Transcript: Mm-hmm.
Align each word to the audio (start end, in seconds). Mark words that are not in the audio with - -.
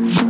Mm-hmm. 0.00 0.29